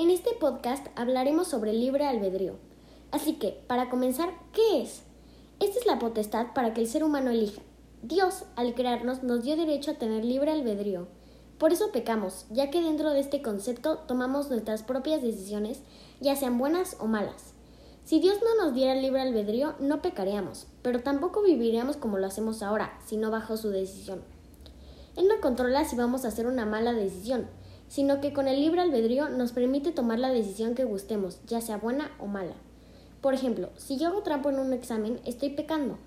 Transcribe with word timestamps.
En 0.00 0.08
este 0.08 0.30
podcast 0.32 0.86
hablaremos 0.96 1.48
sobre 1.48 1.74
libre 1.74 2.06
albedrío. 2.06 2.54
Así 3.10 3.34
que, 3.34 3.62
para 3.66 3.90
comenzar, 3.90 4.30
¿qué 4.54 4.80
es? 4.80 5.02
Esta 5.60 5.78
es 5.78 5.84
la 5.84 5.98
potestad 5.98 6.54
para 6.54 6.72
que 6.72 6.80
el 6.80 6.86
ser 6.86 7.04
humano 7.04 7.28
elija. 7.28 7.60
Dios, 8.00 8.44
al 8.56 8.74
crearnos, 8.74 9.22
nos 9.22 9.42
dio 9.42 9.58
derecho 9.58 9.90
a 9.90 9.98
tener 9.98 10.24
libre 10.24 10.52
albedrío. 10.52 11.06
Por 11.58 11.74
eso 11.74 11.92
pecamos, 11.92 12.46
ya 12.48 12.70
que 12.70 12.80
dentro 12.80 13.10
de 13.10 13.20
este 13.20 13.42
concepto 13.42 13.98
tomamos 13.98 14.48
nuestras 14.48 14.82
propias 14.82 15.20
decisiones, 15.20 15.82
ya 16.18 16.34
sean 16.34 16.56
buenas 16.56 16.96
o 16.98 17.06
malas. 17.06 17.52
Si 18.06 18.20
Dios 18.20 18.38
no 18.42 18.64
nos 18.64 18.74
diera 18.74 18.94
libre 18.94 19.20
albedrío, 19.20 19.74
no 19.80 20.00
pecaríamos, 20.00 20.66
pero 20.80 21.02
tampoco 21.02 21.42
viviríamos 21.42 21.98
como 21.98 22.16
lo 22.16 22.26
hacemos 22.26 22.62
ahora, 22.62 22.98
sino 23.04 23.30
bajo 23.30 23.58
su 23.58 23.68
decisión. 23.68 24.22
Él 25.16 25.28
no 25.28 25.42
controla 25.42 25.84
si 25.84 25.94
vamos 25.94 26.24
a 26.24 26.28
hacer 26.28 26.46
una 26.46 26.64
mala 26.64 26.94
decisión, 26.94 27.48
sino 27.90 28.20
que 28.20 28.32
con 28.32 28.46
el 28.46 28.60
libre 28.60 28.80
albedrío 28.80 29.28
nos 29.28 29.50
permite 29.50 29.90
tomar 29.90 30.20
la 30.20 30.30
decisión 30.30 30.76
que 30.76 30.84
gustemos, 30.84 31.40
ya 31.48 31.60
sea 31.60 31.76
buena 31.76 32.12
o 32.20 32.26
mala. 32.26 32.54
Por 33.20 33.34
ejemplo, 33.34 33.70
si 33.76 33.98
yo 33.98 34.06
hago 34.06 34.22
trampo 34.22 34.48
en 34.48 34.60
un 34.60 34.72
examen, 34.72 35.20
estoy 35.26 35.50
pecando. 35.50 35.98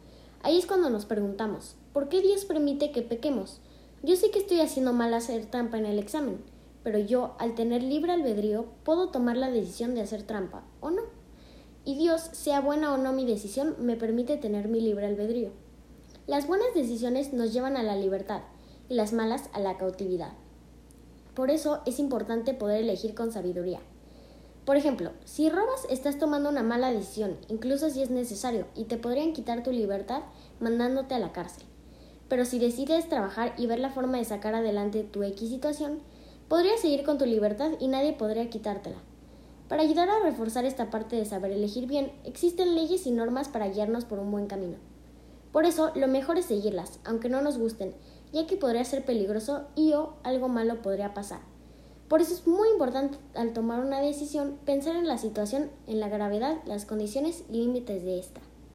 Ahí 0.44 0.58
es 0.58 0.66
cuando 0.66 0.90
nos 0.90 1.06
preguntamos, 1.06 1.76
¿por 1.92 2.08
qué 2.08 2.22
Dios 2.22 2.46
permite 2.46 2.94
que 2.94 3.02
pequemos? 3.02 3.60
Yo 4.02 4.16
sé 4.16 4.32
que 4.32 4.40
estoy 4.40 4.62
haciendo 4.62 4.94
mal 4.94 5.14
hacer 5.14 5.46
trampa 5.48 5.78
en 5.78 5.86
el 5.86 6.00
examen, 6.00 6.38
pero 6.84 7.00
yo, 7.00 7.36
al 7.38 7.54
tener 7.54 7.84
libre 7.84 8.14
albedrío, 8.14 8.66
puedo 8.86 9.10
tomar 9.10 9.36
la 9.36 9.52
decisión 9.52 9.94
de 9.94 10.02
hacer 10.02 10.24
trampa, 10.24 10.64
¿o 10.80 10.90
no? 10.90 11.02
Y 11.84 11.98
Dios, 11.98 12.22
sea 12.32 12.62
buena 12.62 12.94
o 12.94 12.98
no 12.98 13.12
mi 13.12 13.26
decisión, 13.26 13.76
me 13.80 13.98
permite 13.98 14.38
tener 14.38 14.70
mi 14.70 14.80
libre 14.80 15.06
albedrío. 15.06 15.52
Las 16.28 16.48
buenas 16.48 16.74
decisiones 16.74 17.34
nos 17.34 17.52
llevan 17.52 17.76
a 17.76 17.84
la 17.84 17.98
libertad, 17.98 18.44
y 18.88 18.94
las 18.94 19.12
malas 19.12 19.50
a 19.52 19.60
la 19.60 19.78
cautividad. 19.78 20.32
Por 21.34 21.50
eso 21.50 21.82
es 21.86 22.00
importante 22.00 22.54
poder 22.54 22.82
elegir 22.82 23.16
con 23.16 23.32
sabiduría. 23.32 23.80
Por 24.66 24.78
ejemplo, 24.78 25.12
si 25.26 25.50
robas 25.50 25.86
estás 25.90 26.18
tomando 26.18 26.50
una 26.50 26.64
mala 26.64 26.92
decisión, 26.92 27.38
incluso 27.50 27.90
si 27.90 28.02
es 28.02 28.10
necesario, 28.10 28.66
y 28.76 28.86
te 28.86 28.98
podrían 28.98 29.34
quitar 29.34 29.64
tu 29.64 29.72
libertad 29.72 30.22
mandándote 30.60 31.16
a 31.16 31.20
la 31.20 31.34
cárcel. 31.34 31.64
Pero 32.30 32.46
si 32.46 32.60
decides 32.60 33.10
trabajar 33.10 33.54
y 33.58 33.68
ver 33.68 33.80
la 33.80 33.90
forma 33.90 34.20
de 34.20 34.26
sacar 34.26 34.56
adelante 34.56 35.04
tu 35.04 35.24
X 35.24 35.50
situación, 35.50 36.00
podrías 36.48 36.80
seguir 36.80 37.04
con 37.04 37.18
tu 37.18 37.26
libertad 37.26 37.72
y 37.80 37.88
nadie 37.88 38.14
podría 38.14 38.50
quitártela. 38.50 38.98
Para 39.68 39.82
ayudar 39.82 40.10
a 40.10 40.20
reforzar 40.20 40.66
esta 40.66 40.90
parte 40.90 41.16
de 41.16 41.26
saber 41.26 41.52
elegir 41.52 41.88
bien, 41.88 42.12
existen 42.24 42.76
leyes 42.76 43.06
y 43.08 43.12
normas 43.12 43.50
para 43.50 43.68
guiarnos 43.70 44.06
por 44.06 44.20
un 44.20 44.32
buen 44.32 44.48
camino. 44.48 44.78
Por 45.54 45.66
eso, 45.66 45.92
lo 45.96 46.08
mejor 46.08 46.38
es 46.38 46.48
seguirlas, 46.48 47.00
aunque 47.06 47.30
no 47.30 47.42
nos 47.42 47.60
gusten, 47.60 47.94
ya 48.34 48.48
que 48.48 48.58
podría 48.58 48.84
ser 48.84 49.06
peligroso 49.06 49.68
y 49.76 49.94
o 49.94 50.16
algo 50.24 50.50
malo 50.50 50.82
podría 50.82 51.14
pasar. 51.14 51.40
Por 52.10 52.22
eso 52.22 52.34
es 52.34 52.46
muy 52.46 52.68
importante 52.70 53.18
al 53.36 53.54
tomar 53.54 53.80
una 53.80 54.02
decisión 54.02 54.58
pensar 54.66 54.96
en 54.96 55.08
la 55.08 55.20
situación, 55.20 55.70
en 55.88 56.00
la 56.00 56.10
gravedad, 56.10 56.58
las 56.66 56.86
condiciones 56.86 57.44
y 57.50 57.54
límites 57.54 58.04
de 58.04 58.20
esta. 58.20 58.42